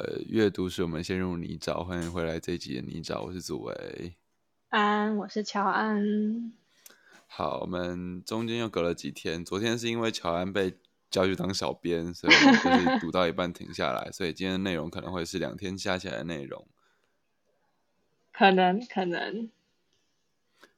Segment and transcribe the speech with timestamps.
[0.00, 1.84] 呃，阅读使我们陷入泥沼。
[1.84, 4.16] 欢迎回来这一集的泥沼，我是祖维。
[4.70, 6.54] 安，我是乔安。
[7.26, 9.44] 好，我们中间又隔了几天。
[9.44, 10.78] 昨天是因为乔安被
[11.10, 12.54] 叫去当小编，所以我们
[12.86, 16.66] 就是读到一半停下来，所以今天的内容可能会是两天加起来的内容。
[18.32, 19.50] 可能，可能。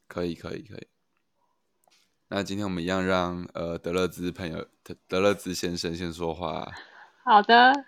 [0.09, 0.89] 可以，可以，可以。
[2.27, 6.73] 那今天我们一样让呃德勒兹朋友德德勒兹先生先说话。
[7.23, 7.85] 好的。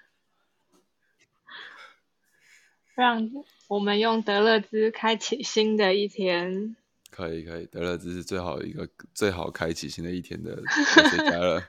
[2.94, 3.30] 让
[3.68, 6.76] 我们用德勒兹开启新的一天。
[7.11, 10.62] 可以可以，德勒兹是最好一个最好开启新的一天的
[11.11, 11.62] 谁家了？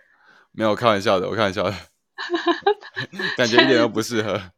[0.52, 1.75] 没有开玩笑的，我开玩笑的，
[3.38, 4.41] 感觉一点都不适合。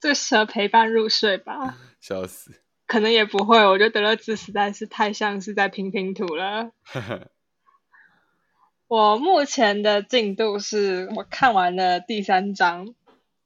[0.00, 1.76] 最适合陪伴入睡吧？
[2.00, 2.60] 笑死！
[2.86, 6.72] 可能也不会，我觉得德勒兹实在是太像是在拼拼图了。
[8.88, 12.94] 我目前的进度是我看完了第三章。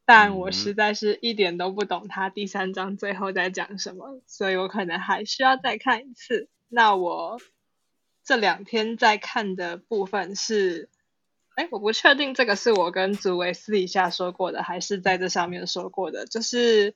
[0.06, 6.48] 但我实在是一点都不懂他第三章最后在讲什么，所以我可能还需要再看一次。
[6.68, 7.40] 那我
[8.22, 10.90] 这两天在看的部分是，
[11.54, 16.26] 哎，我不确定这个是我跟祖维私底下说过的，还是在这上面说过的。
[16.26, 16.94] 就是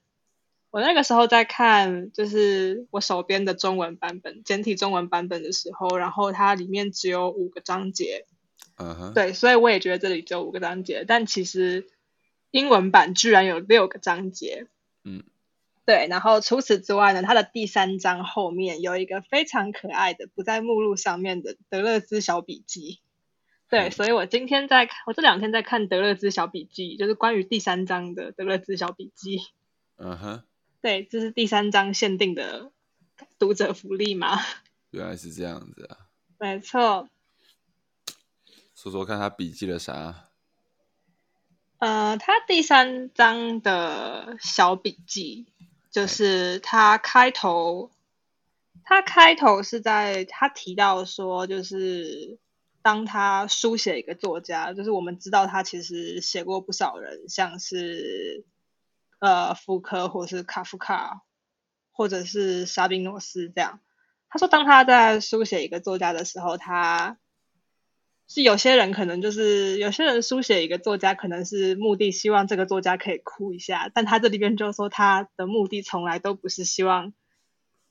[0.70, 8.26] 我那个时候在看，就是我手边的中文版本简体中文版本的时候，然后它里面只有五个章节，
[8.76, 11.88] 嗯哼，对，所以我也觉得这里只有五个章节，但其实。
[12.50, 14.66] 英文版居然有六个章节，
[15.04, 15.22] 嗯，
[15.84, 23.00] 对，然后除此之外呢，它的第三章后面有一个非常可爱的不在目录上面的德勒兹小笔记，
[23.68, 29.40] 对，所以我今天在看，我这两天在看德勒兹小笔记，就是关于第三章的德勒兹小笔记，
[29.96, 30.42] 嗯哼，
[30.80, 32.72] 对，这是第三章限定的
[33.38, 34.40] 读者福利吗？
[34.90, 37.08] 原来是这样子啊，没错，
[38.74, 40.27] 说说看他笔记了啥。
[41.78, 45.46] 呃，他第三章的小笔记，
[45.92, 47.92] 就是他开头，
[48.82, 52.40] 他开头是在他提到说，就是
[52.82, 58.44] 当他书写一个作家，就是我们知道他其实写过不少人，像是
[59.20, 61.22] 呃福柯或是卡夫卡，
[61.92, 63.78] 或者是沙宾诺斯这样。
[64.28, 67.18] 他说，当他在书写一个作家的时候，他
[68.30, 77.14] 是有些人可能就是有些人书写一个作家，可能是目的希望这个作家可以哭一下，但他这里边就说他的目的从来都不是希望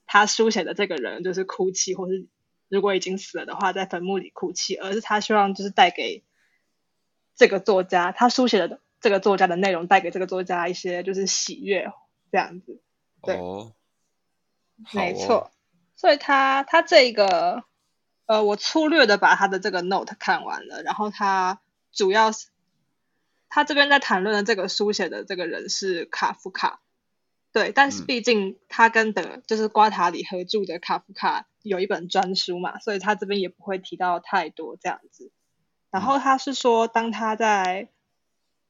[0.06, 2.28] 他书写的这个人就是哭泣，或是
[2.68, 6.22] 如果已经死了的话在坟墓里哭泣，而是他希望就是带给
[7.34, 11.90] 这个作家他书写的这个作家的内容带给这个作家一些就是喜悦
[12.30, 12.80] 这样子。
[13.22, 13.36] 对，
[14.94, 15.50] 没错，
[15.96, 17.64] 所以他他这个。
[18.28, 21.62] 呃，我粗略的把他的这个 note 看完了，然后他
[21.92, 22.48] 主要是
[23.48, 26.82] 他这边在谈论的这个书写的这个人是卡夫卡，
[27.52, 35.32] 对，但是毕竟他跟的就是瓜塔里合著的卡夫卡有一本专书嘛，所以他这边也不会提到太多这样子。
[35.90, 37.88] 然后他是说，当他在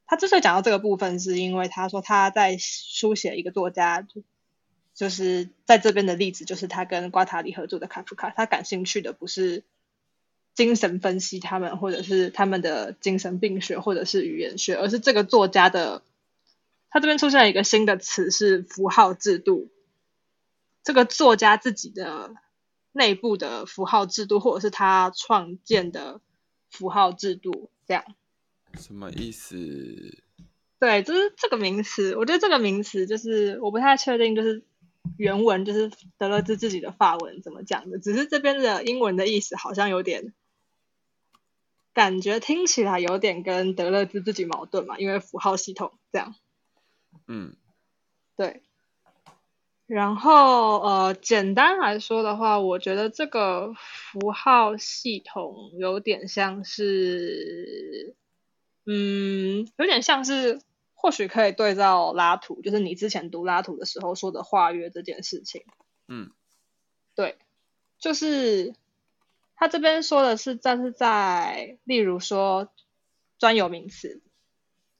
[0.06, 4.06] 他之所以讲到这个部分，是因为他说他在书写一个作家。
[4.98, 9.62] 就是在这边的例子，就是他跟瓜塔里合作的卡夫卡，他感兴趣的不是
[10.54, 16.02] 精神分析他们，或者是他们的精神病学，或者是语言学，而是这个作家的。
[16.90, 19.70] 他这边出现了一个新的词，是符号制度。
[20.82, 22.34] 这个作家自己的
[22.90, 26.20] 内部的符号制度，或者是他创建的
[26.72, 28.04] 符号制度，这样。
[28.76, 29.54] 什么意思？
[30.80, 32.16] 对，就是这个名词。
[32.16, 34.64] 我觉得这个名词就是我不太确定，就是。
[35.16, 40.34] 原文就是德勒兹自己的法文怎么讲的，只是这边的英文的意思好像有点
[41.92, 46.34] 感觉听起来有点跟德勒兹自己矛盾嘛，因为符号系统这样。
[47.26, 47.56] 嗯，
[48.36, 48.62] 对。
[49.86, 58.14] 然后呃，简单来说的话，我觉得这个符号系统有点像是，
[58.84, 60.60] 嗯，有点像是。
[61.00, 65.64] 或许可以对照拉图，就是你之前读拉图的时候说的化约这件事情。
[66.08, 66.32] 嗯，
[67.14, 67.38] 对，
[68.00, 68.74] 就是
[69.54, 72.72] 他这边说的是，但是在例如说
[73.38, 74.20] 专有名词，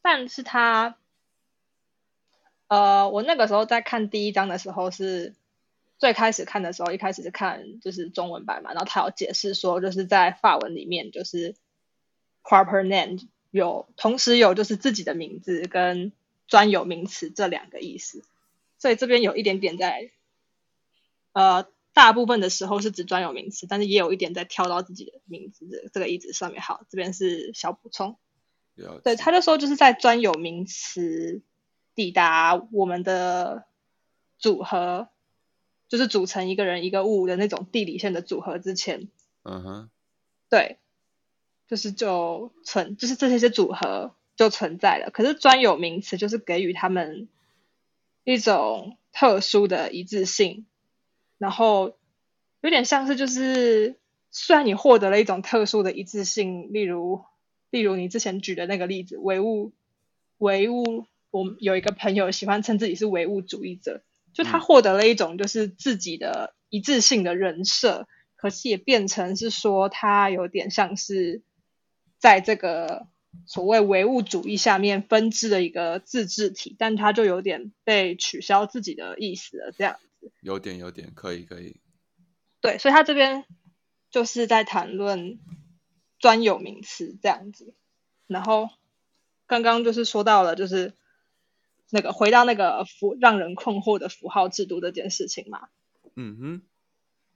[0.00, 0.96] 但是他，
[2.68, 5.34] 呃，我那个时候在看第一章的时候是
[5.98, 11.56] 最开始看的时候，一开始是看就是中文版嘛，然后他有解释说，就是在法文里面就是
[12.44, 13.28] proper name。
[13.50, 16.12] 有同时有就是自己的名字跟
[16.46, 18.22] 专有名词这两个意思，
[18.78, 20.10] 所以这边有一点点在，
[21.32, 26.62] 呃，大部分的时候是指专有名词，但是也有一点在跳到自己的名字的这个意思上面。
[26.62, 28.16] 好，这边是小补充。
[28.76, 31.42] 了对，他就说就是在专有名词
[31.96, 33.64] 抵达我们的
[34.38, 35.08] 组合，
[35.88, 39.08] 就是组成一个人一个物的那种地理线的组合之前，
[39.42, 39.90] 嗯哼，
[40.48, 40.78] 对，
[41.68, 45.10] 就是就存，就是这些些组合就存在了。
[45.12, 47.28] 可是专有名词就是给予他们
[48.24, 50.66] 一种特殊的一致性，
[51.36, 51.96] 然后
[52.62, 53.96] 有点像是就是，
[54.30, 57.22] 虽然你获得了一种特殊的一致性，例如
[57.70, 59.72] 例如你之前举的那个例子，唯物
[60.38, 68.06] 唯物，我们有一个朋友喜欢称自己是唯物主义者，就他嗯获得了一种就是自己的一致性的人设，
[68.36, 71.42] 可是也变成是说他有点像是
[72.18, 73.06] 在这个
[73.46, 80.32] 所谓唯物主义下面分支的一个自治体，但他就有点被取消自己的意思了，这样子。
[80.40, 81.80] 有点有点可以可以，
[82.60, 83.44] 对，所以他这边
[84.10, 85.38] 就是在谈论
[86.18, 87.74] 专有名词这样子。
[88.26, 88.68] 然后
[89.46, 90.92] 刚刚就是说到了，就是
[91.90, 95.68] 那个回到那个符让人困惑的符号制度这件事情嘛。
[96.16, 96.62] 嗯哼，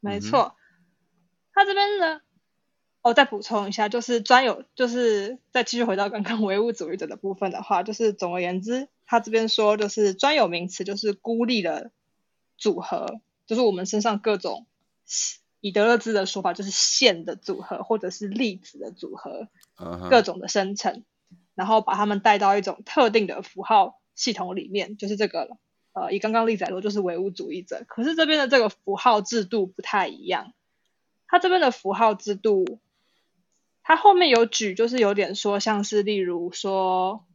[0.00, 0.56] 没错，
[1.52, 2.20] 他这边呢，
[3.02, 11.90] 哦，再补充一下，就是专有，就是再继续回到刚刚唯物主义者的部分的话，就是总而言之，他这边说就是专有名词就是孤立的
[12.56, 14.66] 组合，就是我们身上各种
[15.60, 19.49] 以德勒兹的说法就是线的组合，或者是粒子的组合，
[20.08, 21.02] 各种的生成，
[21.54, 25.56] 然后把它们带到一种特定的符号系统里面，就是这个了
[25.93, 27.84] 呃，以刚刚例子来说，就是唯物主义者。
[27.87, 30.54] 可是这边的这个符号制度不太一样，
[31.26, 32.81] 它这边的符号制度，
[33.82, 37.26] 它后面有举，就是有点说像是例如说，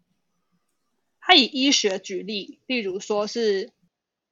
[1.20, 3.72] 他以医学举例，例如说是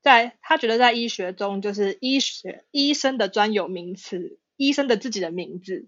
[0.02, 5.88] 在他觉得在医学中，就是医学医生的专有名词，医生的自己的名字，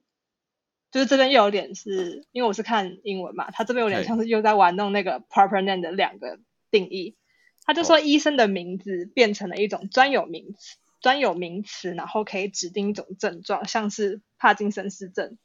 [0.91, 6.39] 就是这边又有点是因为我是看英文嘛，他这边有点像是又在玩弄那个 proper name 的两个
[6.71, 7.15] 定义。
[7.63, 15.37] 他就说医生的名字变成了一种专有名词，专有名词，然后可以指定一种症状，像是帕金森氏症，嗯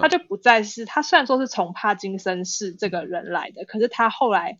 [0.00, 4.58] 他就不再是他虽然说是从帕金森氏这个人来的，可是他后来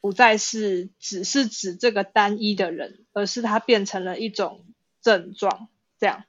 [0.00, 4.64] 不再是只是指这个单一的人，而是他变成了一种
[5.00, 5.68] 症状，
[5.98, 6.24] 这样。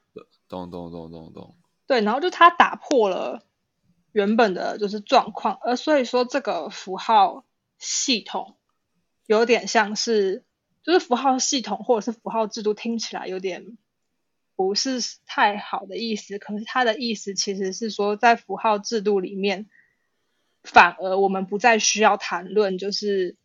[0.46, 3.42] 懂懂懂懂懂，对，然后就他打破了
[4.12, 7.44] 原本的就是状况，而所以说这个符号
[7.78, 8.56] 系统
[9.26, 10.44] 有点像是，
[10.84, 13.76] 就是符号系统或者是符号制度听起来有点
[14.56, 19.68] 不是太好的意思，可是他的意思其实是说，在符号制度里面，
[20.62, 23.36] 反而我们不再需要谈论就是。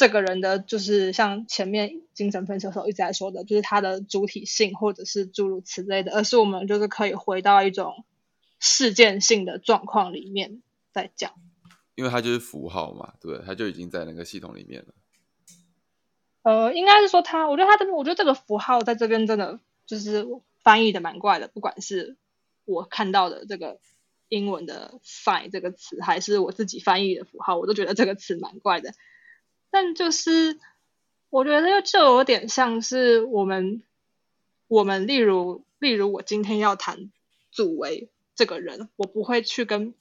[0.00, 8.04] 这个人的就是像前面精神分析的时候一直在说的，就是他的主体性或者是诸如此类的，而是我们就是可以回到一种
[8.60, 10.62] 事件性的状况里面
[10.92, 11.32] 再讲。
[11.96, 13.40] 因为它就是符号嘛，对？
[13.44, 14.94] 它就已经在那个系统里面了。
[16.42, 19.58] 呃，应该是说他，我觉得他这边，我觉得这个符号在这边真的
[19.88, 20.24] 就是
[20.62, 22.16] 翻译的蛮怪的，不管是
[22.64, 23.80] 我看到的这个
[24.28, 28.92] 英文的 sign 这个词，还是我自己翻译的符号，我都觉得这个词蛮怪的。
[29.70, 30.58] 但就是
[31.30, 33.82] 我觉得就有点像是我们
[34.66, 37.10] 我们例如例如我今天要谈
[37.50, 39.94] 祖维这个人，我不会去跟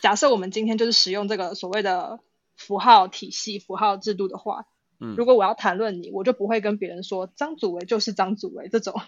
[0.00, 2.20] 假设我们今天就是使用这个所谓的
[2.56, 4.66] 符号体系、符号制度的话，
[4.98, 9.00] 嗯如果我要谈论你，我就不会跟别人说张祖维就是张祖维这种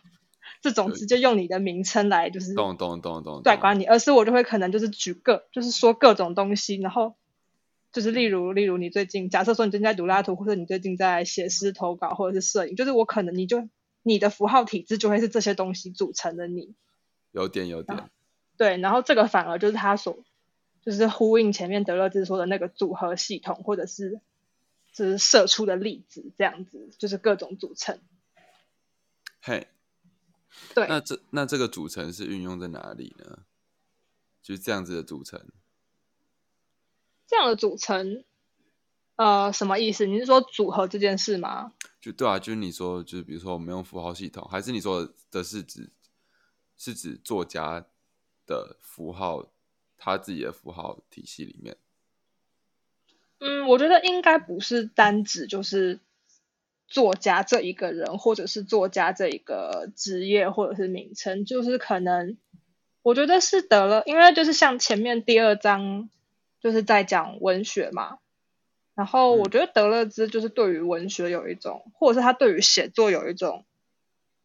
[0.60, 0.98] 这种对。
[0.98, 3.42] 直接用你的名称来就是懂懂懂懂，懂。
[3.42, 7.14] 对管你，而是我就会可能就是举个，就是说各种东西，然后
[7.92, 13.68] 就是例如例如你最近假设说你最近在读拉图，或者你最近在写诗投稿或者是摄影，就是我可能你就
[14.02, 16.74] 你的符号体制就会是这些东西组成的你，
[17.30, 18.10] 有点有点，
[18.56, 20.18] 对，然后这个反而就是他所
[20.84, 24.20] 就是呼应前面德勒兹说的那个组合系统，或者是
[24.92, 27.98] 就是射出的粒子这样子，就是各种组成。
[29.40, 29.68] 嘿，
[30.74, 33.40] 对，那这那这个组成是运用在哪里呢？
[34.42, 35.40] 就是这样子的组成，
[37.26, 38.24] 这样的组成，
[39.16, 40.06] 呃，什么意思？
[40.06, 41.72] 你是说组合这件事吗？
[42.00, 45.92] 就对啊，就是你说，就是比如说我们用符号系统，还是你说的是指
[46.76, 47.86] 是指作家
[48.44, 49.52] 的符号，
[49.96, 51.76] 他自己的符号体系里面，
[53.38, 56.00] 嗯，我觉得应该不是单指就是
[56.92, 62.36] 作家这一个人，或者是作家这一个职业或者是名称，就是可能
[63.00, 66.10] 我觉得是得了，因为就是像前面第二章
[66.60, 68.18] 就是在讲文学嘛，
[68.94, 73.64] 然后我嗯觉得德勒兹就是对于文学有一种，或者是他对于写作有一种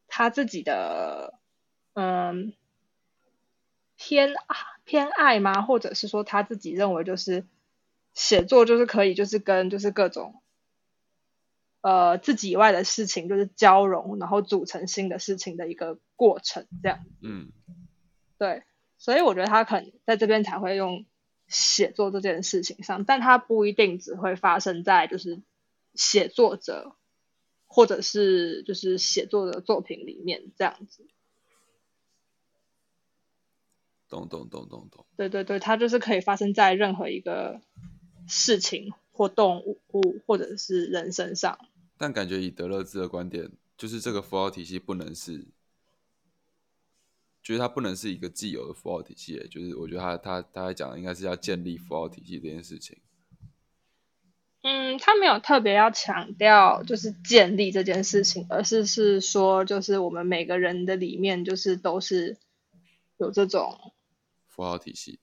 [0.08, 1.34] 他自己的
[1.94, 2.54] 嗯
[3.98, 4.34] 偏
[4.86, 5.62] 偏爱吗？
[5.64, 7.46] 或者是说他自己认为就是
[8.14, 10.42] 写作就是可以就是跟就是各种
[11.88, 17.06] 呃自己以外的事情就是交融，然后组成新的事情的一个过程，这样。
[17.22, 17.54] 嗯，
[18.38, 18.64] 对，
[18.98, 21.06] 所以我觉得他可能在这边才会用
[21.48, 25.42] 写作这件事情上，但他不一定只会发生在就是
[25.94, 26.98] 写作者
[27.68, 31.08] 或者是就是写作的作品里面这样子。
[34.10, 35.06] 懂懂懂懂懂。
[35.16, 37.62] 对对对，它就是可以发生在任何一个
[38.28, 39.80] 事情或动物
[40.26, 41.58] 或者是人身上。
[41.98, 45.48] 但感觉以德勒兹的观点，就是这个符号体系不能是，
[47.42, 49.48] 就是它不能是一个既有的符号体系。
[49.50, 52.98] 就是我觉得他他他在讲的应该是要建立符号体系这件事情。
[54.64, 62.38] 嗯，他没有特别要强调就是建立这件事情，而是是说就是我们每个人的里面就是都是
[63.18, 63.94] 有这种。
[64.46, 65.20] 符号体系，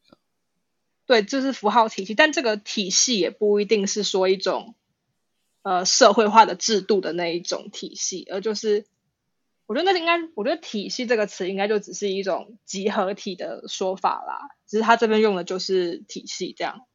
[1.07, 4.77] 对，就是符号体系，但这个体系也不一定是说一种
[5.65, 8.87] 呃社会化的制度的那一种体系，而就是
[9.67, 16.87] 我觉得那应该，我觉得体系这个词应该就只是一种集合体的说法啦，只是他这边用的就是体系这样。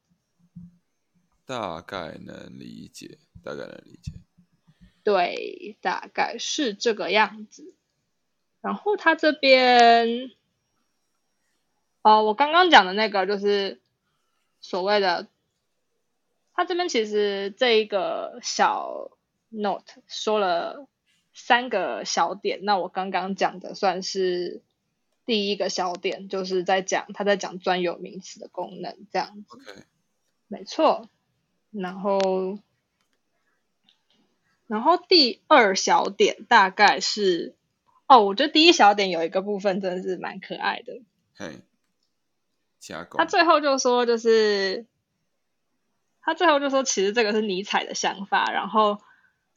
[1.44, 4.12] 大概能理解，大概能理解。
[5.04, 7.74] 对，大概是这个样子。
[8.62, 10.30] 然后他这边。
[12.02, 13.78] 哦，我刚刚讲的那个就是
[14.62, 15.28] 所谓的，
[16.54, 19.10] 他这边其实这一个小
[19.48, 20.88] note 说了
[21.32, 24.62] 三个小点，那我刚刚讲的算是
[25.26, 29.56] 第一个小点，就是在讲他在讲专有名词的功能这样子。
[29.56, 29.84] OK，
[30.48, 31.08] 没错。
[31.70, 32.58] 然后，
[34.66, 37.54] 然后第二小点大概是，
[38.06, 41.00] 哦，我觉得第一小点有一个部分真的是蛮可爱的。
[41.36, 41.60] 嘿。
[43.10, 44.86] 他最后就说，就是
[46.22, 48.52] 他最后就说，其实这个是尼采的想法。
[48.52, 49.00] 然后，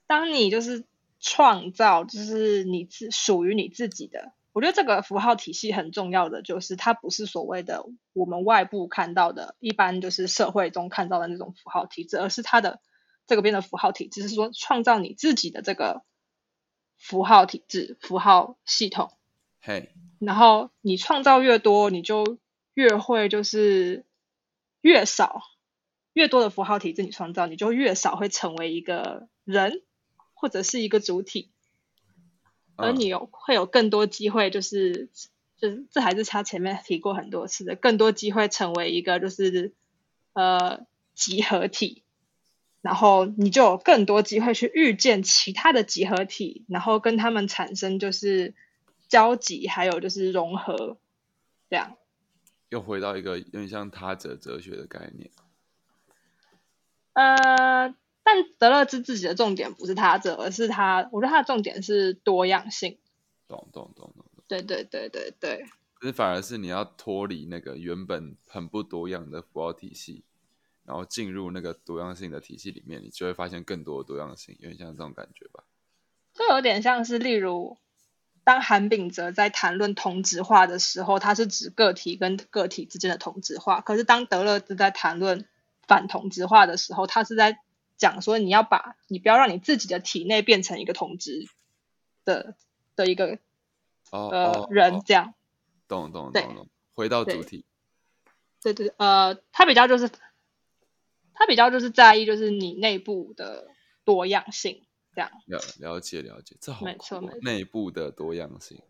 [0.08, 0.84] 当你就是
[1.20, 4.34] 创造，就是你自属于你自己的。
[4.54, 12.80] 我觉得这个符号体系很重要的，就是它不是所谓的我们外部看到的，一般就是社会中看到的那种符号体制，而是它的
[13.26, 16.04] 这个边的符号体制是说创造你自己的这个
[16.98, 19.12] 符号体制、符号系统。
[19.60, 22.38] 嘿，然后你创造越多，你就
[22.76, 24.06] 越会就是
[24.82, 25.42] 越少，
[26.14, 29.82] 越多的符号体自你创造，你就越少会成为一个人
[30.34, 31.52] 或者是一个主体，
[32.76, 35.10] 而你有会有更多机会，就是
[35.58, 39.74] 就是这还是他前面提过很多次的，更多机会成为一个就是
[40.34, 42.04] 呃集合体，
[42.82, 48.54] 然后你就有更多机会去遇见其他的集合体，然后跟他们产生就是
[49.08, 50.98] 交集，还有就是融合
[51.70, 51.98] 这样。
[52.70, 55.32] 又回到一个有点像他者哲学的概念。
[57.14, 62.98] 呃，但德勒兹自己的重点不是他这，而是他，我觉得他的重点是多样性。
[63.48, 64.44] 懂懂懂懂懂。
[64.48, 65.66] 对对对对对。
[65.96, 70.24] 可是反而是你要脱离那个原本很不多样的符号体系，
[70.86, 75.64] 然后进入那个多样性的体系里面，你就会发现更多的多样性，有点像这种感觉吧？
[76.34, 77.78] 就有点像是，例如。
[78.46, 85.48] 当韩炳哲在谈论同质化的时候，他是指个体跟个体之间的同质化；可是当德勒兹在谈论
[85.88, 87.60] 反同质化的时候，他是在
[87.98, 91.48] 讲说你要把你不要让你自己的体内变成一个同质
[92.26, 92.56] 的
[92.96, 93.40] 的一个
[94.12, 95.34] 呃人这样。
[95.88, 96.68] 懂懂懂懂。
[96.94, 97.66] 回到主体。
[98.62, 100.10] 对对呃，他比较就是
[101.34, 103.68] 他比较就是在意就是你内部的
[104.04, 104.84] 多样性。
[105.16, 108.82] 这样了了解了解，这好没错没错，内部的多样性。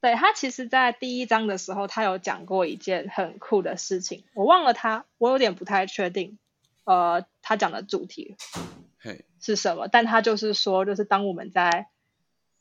[0.00, 6.38] 对他其实，在第一章的时候，他有讲过一件很酷的事情，我忘了他，我有点不太确定，
[6.84, 8.36] 呃，他讲的主题
[9.40, 9.88] 是什么？
[9.88, 11.88] 但他就是说，就是当我们在，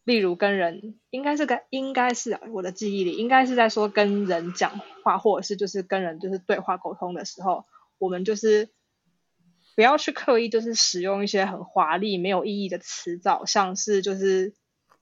[0.04, 7.66] 例如跟人，应该是跟应该是我的记忆里，应该是在说跟人讲话，或者是就是跟人就是对话沟通的时候，
[7.98, 8.70] 我们就是。
[9.76, 14.56] 不要去刻意就是使用一些很华丽、没有意义的词藻，像是就是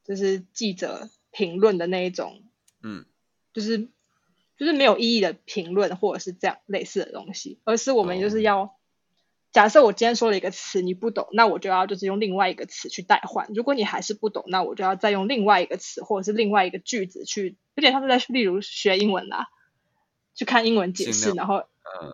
[0.04, 2.44] 就是记者评论的那一种，
[2.82, 3.06] 嗯，
[3.52, 3.90] 就是
[4.58, 8.78] 就是没有意义的评论或者是这样类似的东西，而是我们就是要
[9.52, 13.50] 假设我今天说了一个词你不懂，那我就要就是用另外一个词去代换。
[13.54, 19.48] 如果你还是不懂，那我就要再用另外一个词或者是另外一个句子去，有点像是在例如学英文啦，
[20.34, 22.14] 去看英文解释，然后嗯。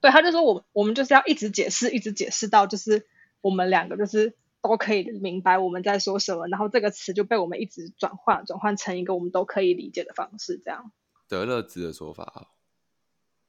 [0.00, 3.06] 对，他就说我我们就是要一直解释，一直解释到就是
[3.40, 10.90] 我们两个就是都可以明白我们在说什么，然后这个词就被我们一直转换，转换成一个我们都可以理解的方式，这样。
[11.28, 12.48] 德勒兹的说法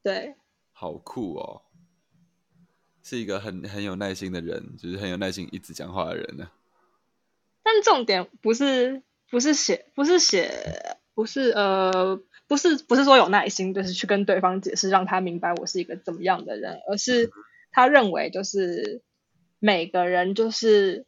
[0.03, 0.35] 对，
[0.73, 1.61] 好酷哦。
[3.01, 6.49] 是一个很很有耐心的人，就是很有耐心一直讲话的人呢。
[7.63, 10.51] 但重点不是不是写不是写
[11.13, 17.31] 不是呃不是不是说有耐心，就是去跟对方解释，让他明白我是一个怎么样的人，而是
[17.71, 19.01] 他认为就是
[19.65, 21.05] 每个人就是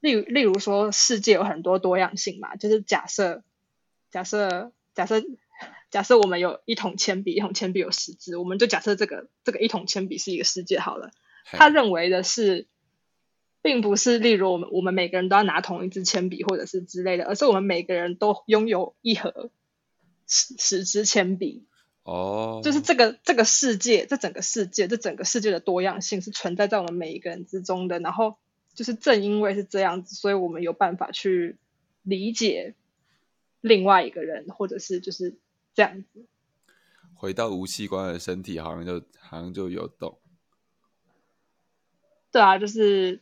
[0.00, 3.42] 例如例如说世界有很多多样性嘛，就是假设
[4.10, 5.22] 假设假设
[5.90, 11.10] 假设我们有一桶铅笔，一桶铅笔有十支，我们就假设这个这个一桶铅笔是一个世界好了。
[11.44, 12.66] 他认为的是。
[13.62, 19.50] 并不是，例如我们我们每个人都要拿同一支铅笔或者是之类的，而是我们每个人都拥有一盒
[20.28, 21.64] 十十支铅笔。
[22.06, 27.98] 哦，就是这个这个世界，这整个世界，这整个世界的多样性是存在在我们每一个人之中的。
[27.98, 28.38] 然后
[28.74, 31.56] 就是正因为是这样子，所以我们有办法去
[32.02, 32.74] 理解
[33.60, 35.36] 另外一个人，或者是就是
[35.74, 36.24] 这样子。
[37.14, 40.18] 回到无器官的身体，好像就好像就有动。
[42.30, 43.20] 对啊，就是。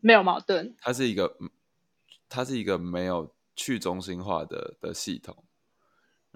[0.00, 1.34] 没有矛盾，它是一个，
[2.28, 5.44] 它是一个没有去中心化的的系统，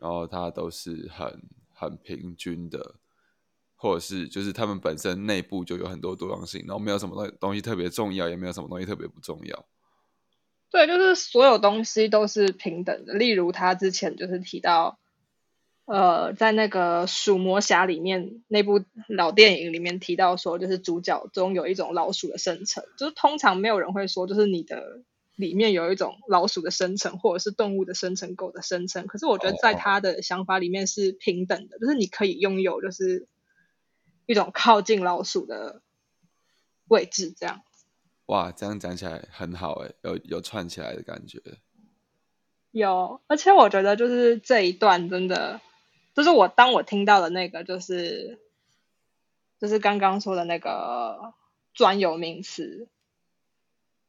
[0.03, 1.43] 然后它都是很
[1.73, 2.97] 很平均的，
[3.77, 9.67] 或者是就是他们本身内部就有很多多样性，然后没有什么东东西特别重要，也没有什么东西特别不重要。
[10.71, 13.15] 对，就是所有东西都是平等的。
[13.15, 14.99] 例如他之前就是提到。
[15.85, 25.03] 呃，在那个《鼠魔侠》里面那部老电影里面提到说，就是主角中有一种老鼠的生成，就是通常没有人会说，就是你的
[25.43, 29.07] 里面有一种老鼠的生成，或者是动物的生成、狗的生成。
[29.07, 33.27] 可是我觉得在他的想法里面是平等的，就是你可以拥有就是
[34.25, 35.83] 一种靠近老鼠的
[36.89, 37.63] 位置，这样。
[38.27, 41.43] 哇，这样讲起来很好哎，有有串起来的感觉。
[42.71, 45.61] 有，而且我觉得就是这一段真的。
[46.15, 48.39] 就是我当我听到的那个，就是
[49.59, 51.33] 就是刚刚说的那个
[51.73, 52.87] 专有名词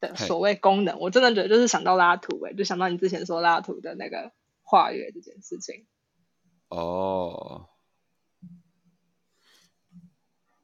[0.04, 5.86] 的所谓功能，我真的觉得就是想到拉图哎，就想到你之前说拉图的那个跨越这件事情。
[6.68, 7.70] 哦，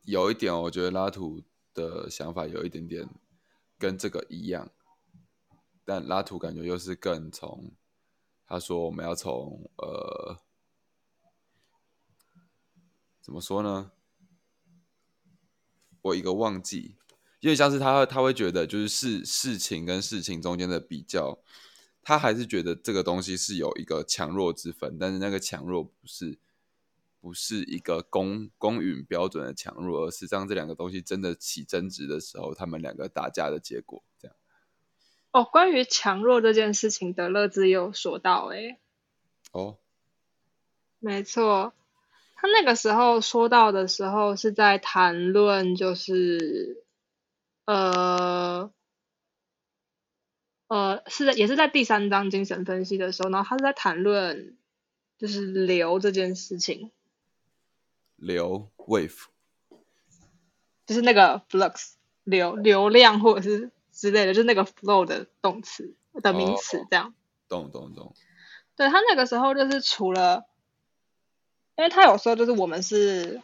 [0.03, 3.07] 有一点，我觉得拉图的想法有一点点
[3.77, 4.69] 跟这个一样，
[5.85, 7.71] 但拉图感觉又是更从
[8.45, 10.37] 他说我们要从呃。
[13.21, 13.91] 怎么说呢？
[16.01, 16.95] 我一个忘记，
[17.39, 21.39] 因为像是他，他会觉得就是事事情跟事情中间的比较，
[22.01, 26.37] 他还是觉得这个东西是有一个强弱之分，但是那个强弱不是
[27.21, 34.03] 不是一个公公允标准的强弱，而是当这两个东西真的起争执的时候，他们两个打架的结果。
[34.19, 34.35] 这样。
[35.31, 38.79] 哦，关于强弱这件事情，德勒兹也有说到，哎，
[39.51, 39.77] 哦，
[40.99, 41.73] 没错。
[42.35, 46.83] 他那个时候说到的时候，是在谈论，就是
[47.69, 48.71] 呃
[50.67, 54.57] 呃，是在也是在第三章精神分析的时候，然后他是在谈论
[55.19, 56.91] 就是流这件事情。
[58.15, 59.25] 流 wave，
[60.87, 67.13] 就是那个 flux 流流量或者是之类的，就是那个 flow 的动词的名词，这样。
[67.47, 68.15] 懂懂懂。
[68.75, 70.47] 对他那个时候就是除了。
[71.77, 73.41] 因为他有时候，就是我们是，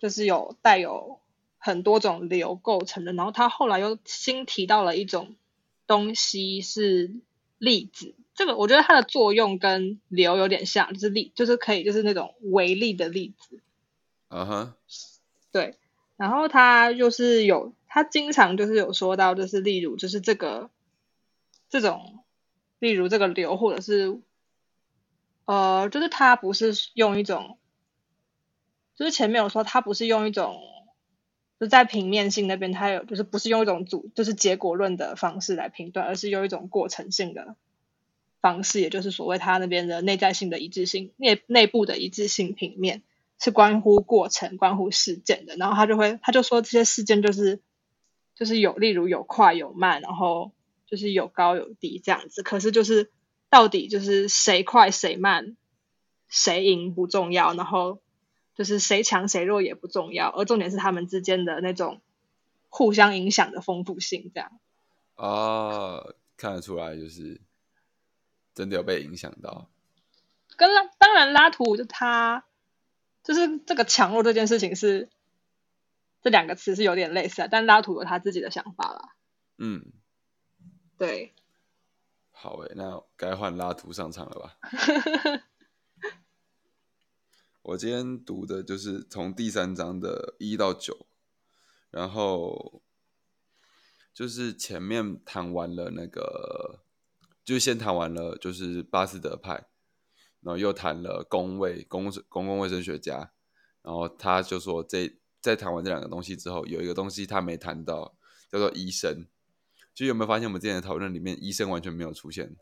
[0.00, 1.19] 就是有带有
[1.62, 5.36] 很多种流构成的，然后他后来又新提到了一种
[5.86, 7.12] 东西是
[7.58, 13.60] 粒子，这个我觉得它的作用跟流有点像，就是粒，就是可以就是那种微粒的粒子。
[14.28, 14.74] 嗯哼，
[15.52, 15.76] 对，
[16.16, 20.70] 然后他就是有，他经常就是有说到，就是例如就是这个
[21.68, 22.24] 这种，
[22.78, 24.18] 例如这个流或者是，
[25.44, 27.58] 呃，就是它不是用一种。
[28.96, 30.60] 就是前面有说，它不是用一种，
[31.60, 37.54] 就在平面性那边，它有就是不是用一种组，就是结果论的方式来评断，而是用一种过程性的
[38.40, 43.02] 方式，也就是所谓它那边的内在性的一致性，内内部的一致性平面
[43.38, 45.54] 是关乎过程、关乎事件的。
[45.56, 47.60] 然后他就会，他就说这些事件就是
[48.34, 50.52] 就是有，例如有快有慢，然后
[50.86, 52.42] 就是有高有低这样子。
[52.42, 53.10] 可是就是
[53.50, 55.58] 到底就是谁快谁慢，
[56.30, 57.98] 谁赢不重要，然后。
[58.60, 62.02] 就是谁强谁弱也不重要，而重点是他们之间的那种
[62.68, 64.60] 互相影响的丰富性，这样。
[65.14, 66.04] 啊，
[66.36, 67.40] 看得出来，就是
[68.54, 69.70] 真的有被影响到。
[70.58, 72.44] 跟拉当然拉图就他
[73.24, 75.08] 就是这个强弱这件事情是
[76.20, 79.14] 这两个词是有点类似啊，但拉图有他自己的想法啦。
[79.56, 79.86] 嗯，
[80.98, 81.32] 对。
[82.30, 84.58] 好诶，那该换拉图上场了吧？
[87.62, 91.06] 我今天读的就是从第三章的一到九，
[91.90, 92.82] 然后
[94.14, 96.80] 就是前面谈完了那个，
[97.44, 99.52] 就先谈完了就是巴斯德派，
[100.40, 103.32] 然后又谈了公卫公公共卫生学家，
[103.82, 108.16] 然后他就说这在谈完这两个东西之后，有一个东西他没谈到，
[108.50, 109.26] 叫做医生。
[109.92, 112.56] 就有没有发现我们之前的讨论里面，医生完全没有出现？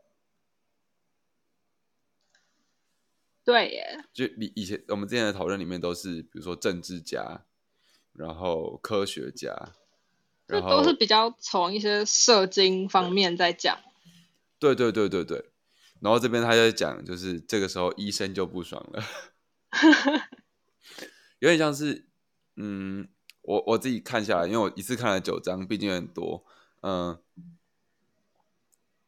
[3.49, 7.47] 对耶，就你以前我们之前的讨论里面都是，比如说政治家，
[8.13, 9.73] 然后科学家，
[10.47, 13.79] 这然后都是比较从一些社经方面在讲。
[14.59, 15.47] 对对对对对，
[16.01, 19.03] 然后这边他在讲，就是这个时候医生就不爽了，
[21.41, 22.05] 有点像是，
[22.57, 23.09] 嗯，
[23.41, 26.45] 我我自己看下来，因为我一次看了九章，毕竟很多，
[26.83, 27.19] 嗯，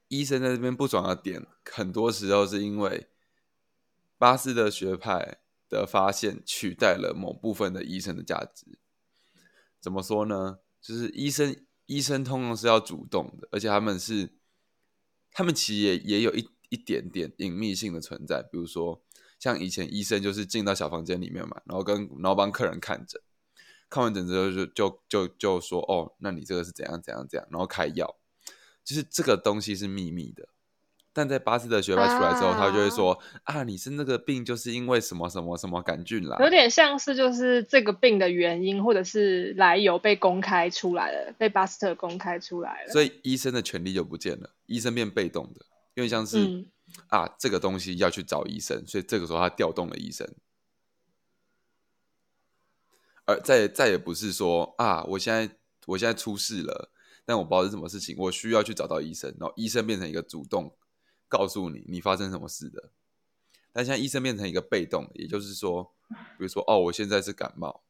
[0.09, 3.07] 医生在这边不爽的点，很多时候是因为
[4.21, 8.79] 巴斯的学派的发现取代了某部分的医生的价值。
[9.81, 10.59] 怎么说呢？
[10.79, 14.35] 就是医生，医生通常是要主动的，而且他们是，
[15.33, 18.43] 他们其实也也有一一点点隐秘性的存在。
[18.43, 19.03] 比如说，
[19.39, 23.19] 像以前医生就是进到小房间里面嘛，然后跟然后帮客人看诊，
[23.89, 28.19] 看完诊之后就就就就说，哦，那你这个是怎样怎样怎样，然后开药，
[28.85, 30.51] 就是这个东西是秘密的。
[31.13, 42.93] 但在巴斯的学派出来之后，他就会说啊，你是那个病，就是因为什么什么什么杆菌啦，有点像是就是这个病的原因或者是来由被公开出来了，被巴斯特公开出来了。
[42.93, 46.67] 所以医生的权利就不见了，医生变被动的，因为像是、嗯。
[47.07, 50.29] 啊，这个东西要去找医生，所以这个时候他调动了医生，
[53.27, 55.49] 而再再也不是说啊，我现在
[55.87, 56.91] 我现在出事了，
[57.25, 60.75] 但我不知道是什么事情，我需要去找到医生，然后医生变成一个主动
[61.31, 62.91] 告诉你你发生什么事的，
[63.73, 67.83] 但现在医生变成一个被动的，也就是说，比如说哦，我现在是感冒，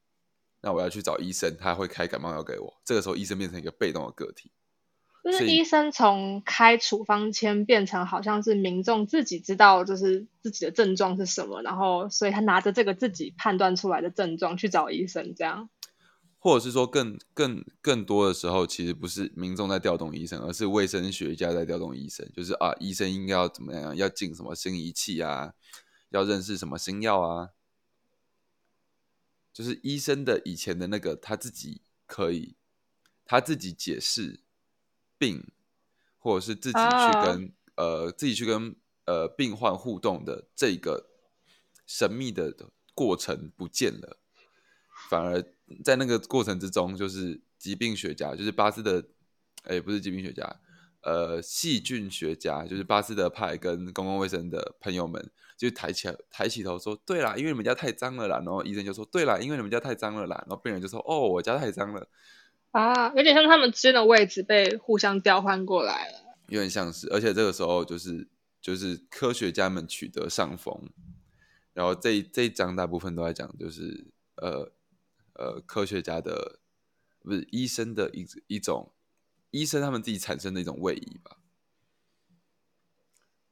[0.61, 4.53] 那我要去找医生，他会开感冒药给我，这个时候医生变成一个被动的个体。
[5.25, 15.69] 就是医生从开处方签变成好像是民众自己知道就是自己的症状是什么，然后所以他拿着这个自己判断出来的症状去找医生，这样。
[16.43, 22.27] 或者是说更更更多的时候，其实不是民众在调动医生，而是卫生学家在调动医生。
[22.35, 25.53] 就是啊，医生应该要怎么样，要进什么新仪器啊，
[26.09, 27.51] 要认识什么新药啊。
[29.53, 32.55] 就是医生的以前的那个他自己可以
[33.27, 34.41] 他自己解释
[35.19, 35.47] 病，
[36.19, 38.75] 或者是自己去啊跟、呃自己去跟
[39.05, 41.11] 呃病患互动的这个
[41.85, 44.17] 神秘的过程不见了。
[45.11, 45.45] 反而
[45.85, 49.05] 在那个过程之中，就是疾病学家，就是巴斯的，
[49.65, 50.61] 哎，不是疾病学家，
[51.03, 62.07] 呃，细菌学家，就是巴斯德派跟公共卫生的朋友们，就抬起来抬起头说：“对啦，因为你们家太脏了啦。”然后医生就说：“对啦，因为你们家太脏了啦。”然后病人就说：“哦，我家太脏了。
[62.71, 68.29] 啊，有点像他们之间的位置被互相调换过来了。”有点像是，而且这个时候就是
[68.61, 70.89] 就是科学家们取得上风，
[71.73, 74.71] 然后这一这一章大部分都在讲就是呃
[75.41, 76.61] 呃科学家的
[77.21, 78.93] 不是医生的一一种
[79.51, 81.39] 医生他们自己产生的一种位移吧，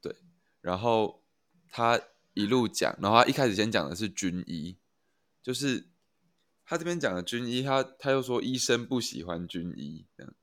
[0.01, 0.15] 对，
[0.61, 1.25] 然后
[1.71, 2.01] 他
[2.35, 4.77] 一路讲，然后他一开始先讲的是军医，
[5.43, 5.89] 就是
[6.65, 10.35] 他这边讲的军医，他他又说医生不喜欢军医，这样。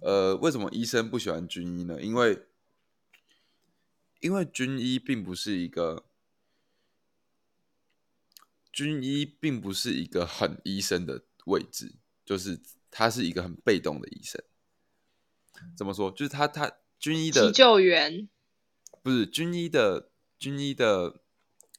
[0.00, 2.00] 呃，为什么医生不喜欢军医呢？
[2.00, 2.46] 因为，
[4.20, 6.07] 因为军医并不是一个，
[8.72, 14.42] 军医并不是一个很医生的位置，就是他是一个很被动的医生。
[15.76, 16.10] 怎么说？
[16.12, 18.28] 就是他他军医的急救员
[19.02, 21.20] 不是军医的军医的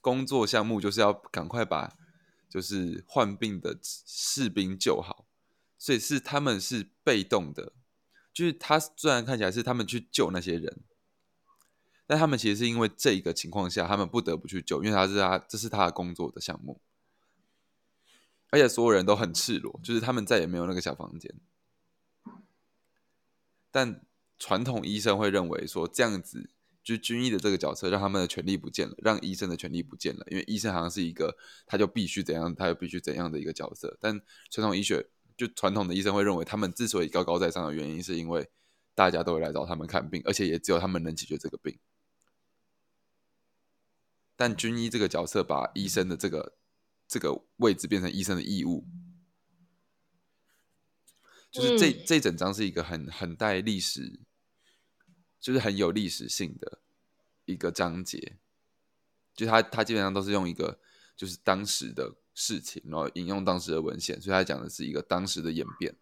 [0.00, 1.96] 工作项目，就是要赶快把
[2.48, 5.26] 就是患病的士兵救好，
[5.78, 7.72] 所以是他们是被动的，
[8.34, 10.82] 就是他虽然看起来是他们去救那些人，
[12.10, 16.80] 但他们其实是因为这一个情况下，他们不得不去救，因为他是他这是他的工作的项目，
[18.50, 21.32] 而且所有人都很赤裸，就是他们再也没有那个小房间。
[23.70, 24.04] 但
[24.40, 26.50] 传统医生会认为说，这样子
[26.82, 33.96] 就军医的这个角色，让他们的权利不见了，让医生的权利不见了，因为医生好像是一个他就必须怎样，他就必须怎样的一个角色。
[34.00, 34.20] 但
[34.50, 38.50] 传统医学就传统的医生会认为，他们之所以高高在上的原因，是因为
[38.96, 41.78] 大家都会来找他们看病，而且也只有他们能解决这个病。
[44.40, 46.54] 但军医这个角色把医生的这个
[47.06, 48.86] 这个位置变成医生的义务，
[51.50, 52.02] 就是这、嗯。
[52.06, 54.18] 这整章是一个很很带历史，
[55.38, 56.78] 就是很有历史性的
[57.44, 58.38] 一个章节，
[59.34, 60.80] 就他他基本上都是用一个
[61.14, 65.94] 就是当时的事情，然后引用当时的文献，所以他讲的是一个当时的演变。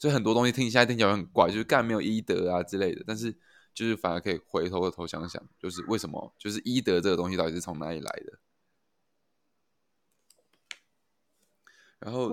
[0.00, 3.38] 所以很多东西听现在听起来很怪，就是干没有医德啊之类的，但是
[3.78, 8.40] 就是反而可以回头头想想，就是为什么，就是医德这个东西到底是从哪里来的？
[12.00, 12.28] 然后，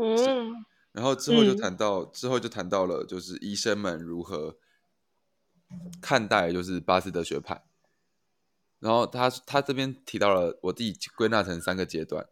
[0.91, 4.57] 然后之后就谈到，之后就谈到了，就是医生们如何
[6.01, 7.63] 看待就是巴斯德学派。
[8.79, 12.27] 然后他他这边提到了，我自己归纳成三个阶段，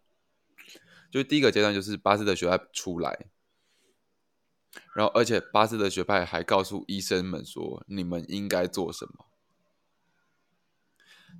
[1.11, 3.27] 就是第一个阶段就是巴斯德学派出来，
[4.93, 9.25] 然后而且巴斯德学派还告诉医生们说，你们应该做什么。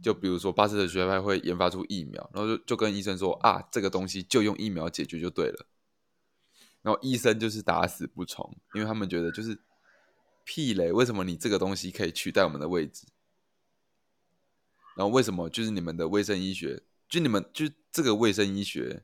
[0.01, 5.67] 就比如说巴斯德学派会研发出疫苗，然后就就跟医生说啊，这个东西就用疫苗解决就对了。
[6.81, 9.59] 然后医生就是打死不从，因为他们觉得就是
[10.43, 13.07] 屁嘞，为什么你这个东西可以取代我们的位置？
[14.97, 19.03] 然后为什么就是你们的卫生医学，就你们就这个卫生医学，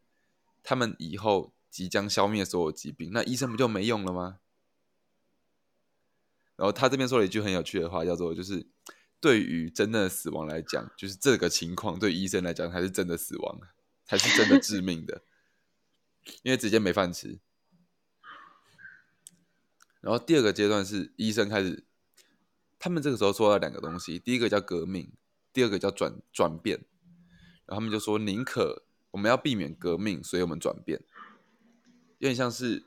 [0.62, 4.40] 他们以后即将消灭所有疾病，那医生不就没用了吗？
[6.56, 8.68] 然后他这边说了一句很有趣的话，叫做就是
[9.22, 13.60] 对于真正的死亡来讲，就是这个情况对医生来讲才是真的死亡，
[14.04, 15.22] 才是真的致命的，
[16.44, 17.40] 因为直接没饭吃。
[20.02, 21.86] 然后第二个阶段是医生开始，
[22.78, 25.12] 他们这个时候说了两个东西，第一个叫革命，
[25.54, 26.86] 第二个叫转转变。
[27.66, 31.02] 然后他们就说，宁可我们要避免革命，所以我们转变。
[32.20, 32.86] 有点像是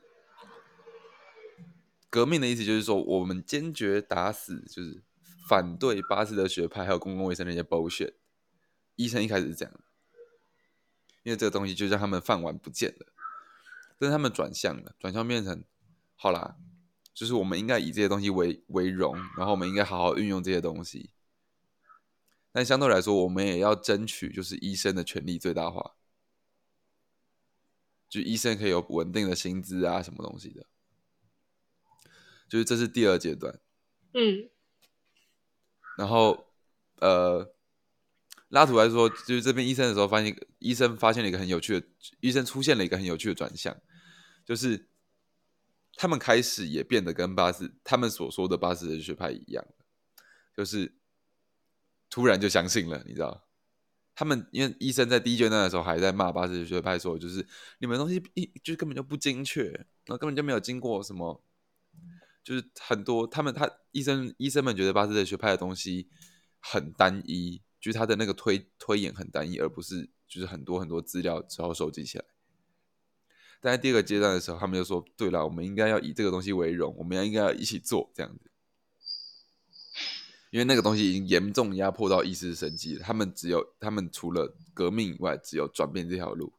[2.08, 5.02] 革命的意思，就是说我们坚决打死，就是
[5.48, 8.14] 反对巴斯德学派还有公共卫生那些 bullshit。
[8.96, 9.74] 医生一开始是这样，
[11.22, 13.12] 因为这个东西就让他们饭碗不见了。
[13.98, 15.64] 但是他们转向了，转向变成
[16.14, 16.56] 好啦。
[17.14, 21.10] 就是我们应该以这些东西为为荣，然后我们应该好好运用这些东西。
[22.50, 25.94] 但相对来说，我们也要争取就是医生的权利最大化，
[28.12, 30.66] 就医生可以有稳定的薪资啊，什么东西的。
[32.46, 33.58] 就是这是第二阶段。
[34.12, 34.50] 嗯。
[35.96, 36.52] 然后，
[37.00, 37.54] 呃，
[38.48, 41.86] 拉图来说，就是这边医生的时候，发现医生发现了一个很有趣的，
[42.20, 43.74] 医生出现了一个很有趣的转向，
[44.44, 44.88] 就是。
[45.94, 49.62] 他们开始也变得跟巴斯他们所说的巴斯的学派一样，
[50.56, 50.96] 就是
[52.08, 53.46] 突然就相信了，你知道？
[54.14, 57.46] 他们因为医生在第一阶段的时候还在骂巴斯的学派，说就是
[57.78, 61.42] 你们东西一就是根本就不精确，然后根本就没有经过什么，
[62.44, 66.08] 就是很多他们他医生医生们觉得巴斯的学派的东西
[66.60, 72.24] 很单一，就是他的那个推推演很单一，而不是就是很多很多资料之后收集起来。
[73.64, 78.50] 但在第二个阶段的时候，他们就说：“对了，我们应该要以这个东西为荣，我们要应该要一起做这样子，
[80.52, 83.02] 因为那个东西已经严重压迫到意识生计了。
[83.02, 86.52] 他们只有他们除了革命以外，只有转变这条路。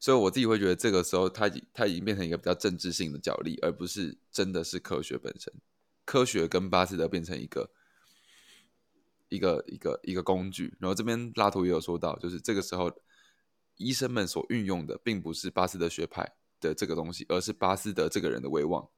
[0.00, 5.52] 所以我自己会觉得，这个时候他已他已经变成一个比较政治性的角力，而不是真的是科学本身。
[6.04, 7.70] 科学跟巴斯德变成一个
[9.28, 10.76] 一个一个一个工具。
[10.80, 12.90] 然后这边拉图也有说到，就是这个时候。”
[13.76, 18.88] 医生们所运用的，并不是巴斯德学派的这个东西，而是巴斯德这个人的威望。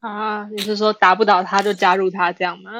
[0.00, 2.70] 啊，你是说打不倒他就加入他这样吗？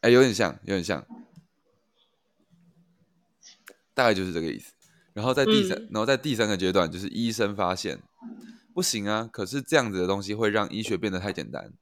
[0.00, 1.06] 哎，有点像，有点像，
[3.92, 4.72] 大概就是这个意思。
[5.12, 8.00] 然后在第三，然后在第三个阶段，就是医生发现
[8.72, 11.72] 不行啊，可是这样子的东西会让医学变得太简单。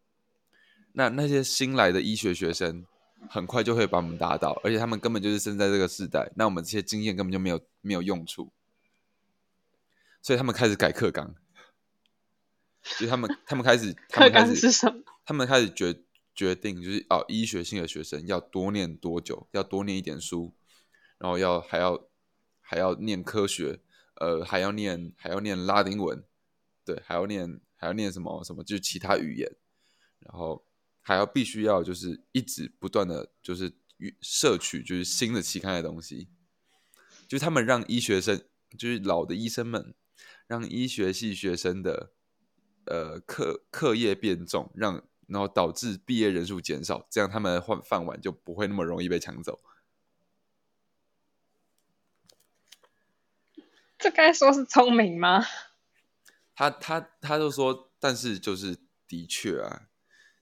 [0.93, 2.85] 那那些新来的医学学生。
[3.29, 8.53] 很快就会把我们打倒，而且他们根本就是生在这个时代，那我们这些经验根本就没有没有用处，
[10.23, 11.35] 所以他们开始改课纲，
[12.98, 15.03] 就他们他们开始课纲是什么？
[15.24, 16.03] 他们开始决
[16.35, 20.55] 决定就是哦，医学性的学生要多念多久，要多念一点书，
[21.18, 22.09] 然后要还要
[22.61, 23.81] 还要念科学，
[24.16, 26.24] 呃，还要念还要念拉丁文，
[26.85, 29.51] 对，还要念还要念什么什么，就是其他语言，
[30.20, 30.64] 然后。
[31.01, 33.72] 还要必须要就是一直不断的就是
[34.20, 36.29] 摄取就是新的期刊的东西，
[37.27, 38.44] 就是他们让医学生
[38.77, 39.94] 就是老的医生们
[40.46, 42.12] 让医学系学生的
[42.90, 49.61] 呃课课业变重，让然后导致毕业人数减少，这样他们换饭碗就不会那么容易被抢走。
[53.98, 55.44] 这该说是聪明吗？
[56.55, 59.88] 他他他就说，但是就是的确啊。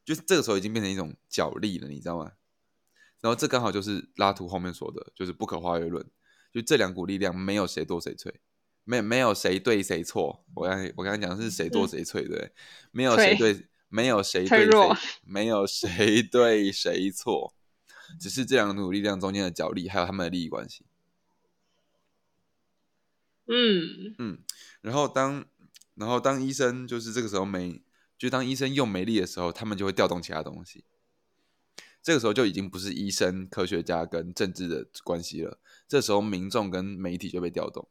[0.05, 2.33] 就是这个时候已经变成一种角力了，你知道吗？
[3.21, 6.09] 然后这刚好就是拉图后面说的，就是不可化约论。
[6.53, 8.41] 就这两股力量，没有谁多谁脆，
[8.87, 10.45] 没没有谁对谁错。
[10.55, 12.53] 我刚我刚才讲的是谁多谁脆，对？
[12.93, 17.53] 没有谁对，没有谁对谁，没有谁对谁错。
[18.21, 20.87] 只是这两股力量中间的角力，还有他们的利益关系。
[23.49, 24.39] 嗯嗯，
[24.81, 25.45] 然后当
[25.97, 27.83] 然后当医生就是这个时候没，
[28.17, 30.85] 就当医生用没力的时候，他们就会调动其他东西。
[32.01, 37.89] 这个时候就已经不是医生、科学家跟政治的关系了，这时候民众跟媒体就被调动。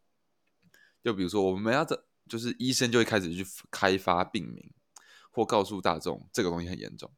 [1.05, 4.73] 就比如说，我们要这就是医生就会开始去开发病名，
[5.29, 7.13] 或告诉大众这个东西很严重，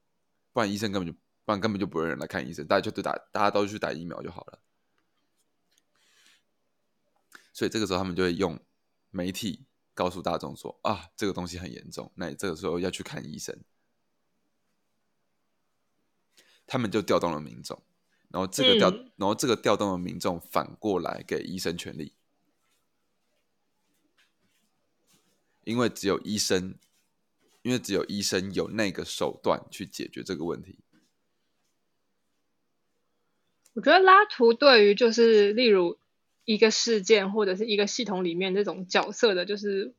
[0.52, 4.60] 不然医生根本就不然根本就不会有人来看医生，大家就都打，大家都去打疫苗就好了。
[7.54, 8.60] 所以这个时候他们就会用
[9.10, 13.58] 媒体告诉大众说啊，这个东西很严重，那你这个时候要去看医生。
[16.66, 17.82] 他们就调动了民众，
[18.28, 22.17] 然后这个调，嗯然后这个调动了民众反过来给医生权利，
[25.68, 26.76] 因为只有医生，
[27.62, 30.80] 因为只有医生有那个手段去解决这个问题。
[33.74, 36.00] 我觉得拉图对于就是例如
[36.46, 39.94] 一个事件或者是一个系统里面这种角色的，就是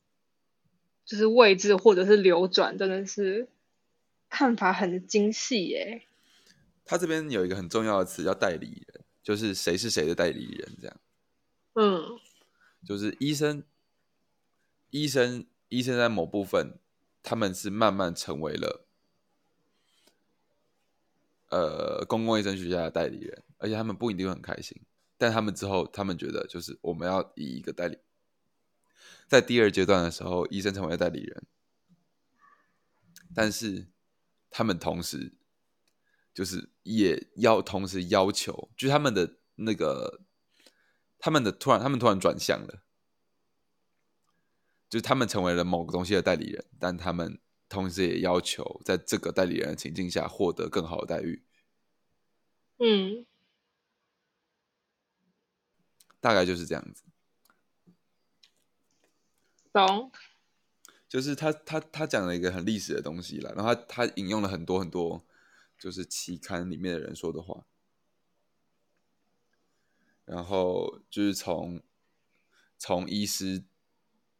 [1.04, 3.46] 就是位置或者是流转，真的是
[4.30, 6.06] 看法很精细耶。
[6.86, 11.00] 他这边有一个很重要的词叫代理人，就是谁是谁的代理人，这样
[11.74, 12.18] 嗯
[12.86, 13.62] 就是医生，
[14.90, 16.78] 医生，医生在某部分
[17.22, 18.86] 他们是慢慢成为了
[21.50, 24.80] 呃公共卫生学家的代理人，而且他们不一定很开心，
[25.16, 27.98] 但他们之后他们觉得就是我们要以一个代理，
[29.26, 31.44] 在第二阶段的时候，医生成为代理人，
[33.34, 33.88] 但是
[34.50, 35.34] 他们同时
[36.32, 40.22] 就是也要同时要求，就是他们的那个
[41.18, 42.82] 他们的突然他们突然转向了。
[44.88, 51.44] 就是他们成为了某个东西的代理人，但他们同时也要求在这个代理人的情境下获得更好的待遇，
[52.78, 53.26] 嗯
[56.20, 57.04] 大概就是这样子。
[59.72, 60.10] 懂。
[61.08, 65.24] 就是他他他讲了一个很历史的东西了，然后他他引用了很多很多
[65.78, 67.64] 就是期刊里面的人说的话，
[70.26, 71.82] 然后就是从
[72.76, 73.64] 从医师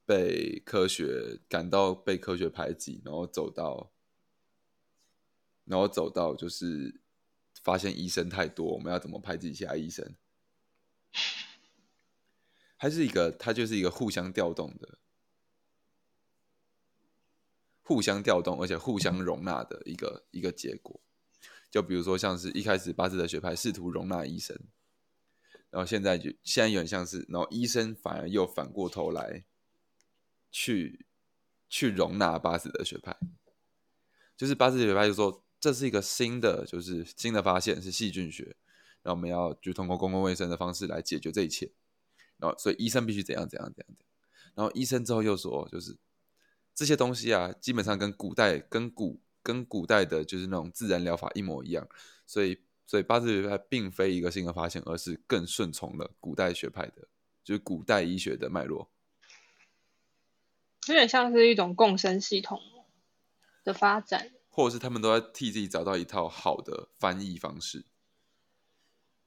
[0.09, 3.93] 被科学感到被科学排挤，然后走到
[5.65, 7.03] 然后走到就是
[7.63, 10.17] 发现医生太多，我们要怎么排挤其他医生？
[12.79, 14.99] 还是一个，它就是一个互相调动的。
[17.83, 21.03] 互相调动，而且互相容纳的一个一个结果。
[21.71, 24.59] 就比如说，像是一开始巴斯德学派试图容纳医生，
[25.69, 29.45] 然后现在就现在有点像是，然后医生反而又反过头来
[30.51, 31.07] 去
[31.69, 33.17] 去容纳巴斯德学派。
[34.37, 38.57] 就是巴斯德学派就说这是一个新的，就是新的发现是细菌学，
[39.03, 41.73] 然后我们要就通过公共卫生的方式来解决这一切。
[42.37, 44.09] 然后所以医生必须怎样怎样怎样怎样。
[44.55, 45.97] 然后医生之后又说，就是。
[46.75, 51.89] 这些东西啊，基本上跟古代、跟古、跟古代的，就是那种自然疗法一模一样。
[52.25, 52.57] 所以，
[52.87, 57.09] 所以巴斯学派并非一个新的发现，而是更顺从了古代学派的，
[57.43, 58.89] 就是古代医学的脉络。
[60.93, 62.61] 有点像是一种共生系统
[63.65, 67.85] 的发展，或者是他们都在替自己找到一套好的翻译方式。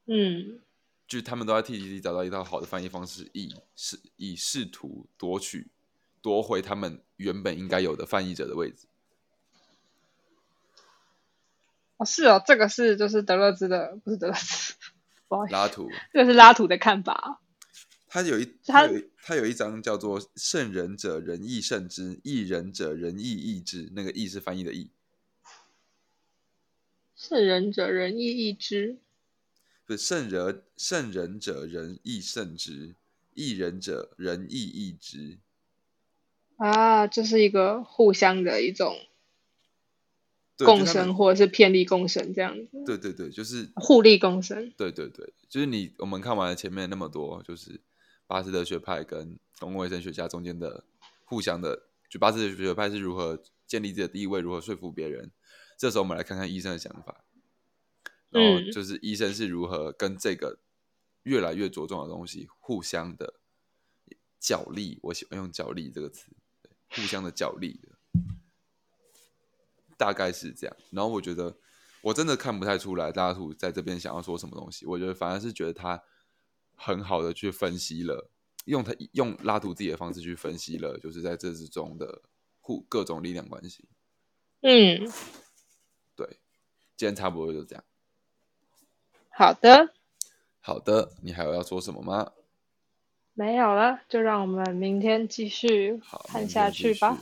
[0.06, 0.62] 嗯，
[1.08, 5.67] 就是他们都在替自己找到一套好的翻译方式，以试以试图夺取。
[6.21, 8.86] 夺回他们原本应该有的翻译者的位置。
[11.97, 14.76] 哦，是哦，这个是就是德勒兹的，不是德勒兹，
[15.28, 17.40] 不好意思，拉图，这个是拉图的看法。
[18.13, 24.89] 他有一他有他有一章叫做“圣人者仁义圣之，义人者仁义义之”，那个“义”是翻译的“义”。
[27.15, 28.97] 圣人者仁义义之，
[29.86, 32.95] 不是圣人圣人者仁义圣之，
[33.34, 35.38] 义人者仁义义之。
[36.58, 38.97] 啊，这是一个互相的一种
[40.57, 42.84] 共生，或者是偏利共生这样子。
[42.86, 44.74] 对对对，就是互利共生。
[44.76, 47.80] 对对对，就是你我们看完了前面那么多，就是
[48.32, 50.86] 巴斯德学派跟公共卫生学家中间的
[51.25, 55.29] 互相的，就巴斯德学派是如何建立自己的地位，如何说服别人。
[55.77, 57.25] 这时候我们来看看医生的想法，
[58.29, 60.59] 然后就是医生是如何跟这个
[61.23, 63.34] 越来越着重的东西互相的
[64.39, 64.97] 角力。
[65.03, 66.27] 我喜欢用“角力”这个词。
[66.93, 67.89] 互相的角力的，
[69.97, 70.75] 大概是这样。
[70.91, 71.57] 然后我觉得，
[72.01, 74.86] 我真的看不太出来大图在这边想要说什么东西。
[74.86, 76.03] 我觉得反而是觉得他
[76.84, 78.32] 很好的去分析了，
[78.65, 82.23] 用他用拉图自己的方式去分析了，就是在这之中的
[82.59, 83.88] 互各种力量关系。
[84.61, 85.07] 嗯，
[86.15, 86.27] 对，
[86.97, 87.84] 今天差不多就这样。
[89.29, 89.93] 好的，
[90.59, 92.32] 好的，你还有要说什么吗？
[93.34, 97.17] 没有了，就让我们明天继续，看下去吧。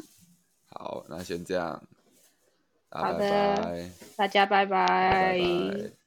[0.70, 1.84] 好，那先这样，
[2.89, 3.91] 好拜的拜。
[4.16, 5.99] 大家拜拜拜